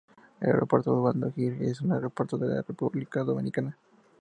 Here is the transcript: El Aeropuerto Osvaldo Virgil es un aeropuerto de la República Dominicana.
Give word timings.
El 0.39 0.47
Aeropuerto 0.49 0.97
Osvaldo 0.97 1.31
Virgil 1.35 1.61
es 1.61 1.79
un 1.79 1.91
aeropuerto 1.91 2.35
de 2.39 2.47
la 2.47 2.63
República 2.63 3.21
Dominicana. 3.23 3.77